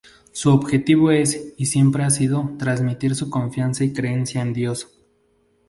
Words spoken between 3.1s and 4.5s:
su confianza y creencia